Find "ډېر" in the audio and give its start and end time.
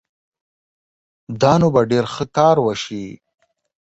1.91-2.05